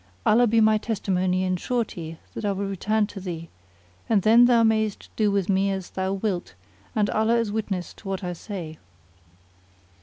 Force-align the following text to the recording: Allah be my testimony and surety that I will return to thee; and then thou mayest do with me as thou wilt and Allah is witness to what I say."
Allah 0.25 0.47
be 0.47 0.59
my 0.61 0.79
testimony 0.79 1.43
and 1.43 1.59
surety 1.59 2.17
that 2.33 2.43
I 2.43 2.53
will 2.53 2.65
return 2.65 3.05
to 3.05 3.19
thee; 3.19 3.49
and 4.09 4.23
then 4.23 4.45
thou 4.45 4.63
mayest 4.63 5.11
do 5.15 5.29
with 5.29 5.47
me 5.47 5.69
as 5.71 5.91
thou 5.91 6.13
wilt 6.13 6.55
and 6.95 7.07
Allah 7.11 7.35
is 7.37 7.51
witness 7.51 7.93
to 7.99 8.07
what 8.09 8.23
I 8.23 8.33
say." 8.33 8.79